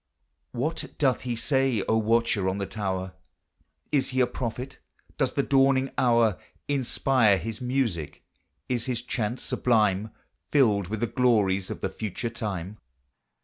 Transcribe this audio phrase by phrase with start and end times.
[0.51, 3.13] What doth he say, O watcher on the tower?
[3.91, 4.79] Is he a prophet?
[5.19, 8.23] does the dawning hour Inspire his music?
[8.67, 10.09] Is his chant sublime,
[10.49, 12.79] Filled with the glories of the future time?